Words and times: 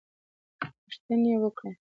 پوښتنې 0.81 1.31
وکړې. 1.43 1.71